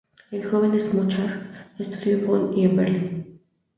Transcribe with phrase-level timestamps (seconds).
[0.31, 3.41] El joven Schumacher estudió en Bonn y en Berlín.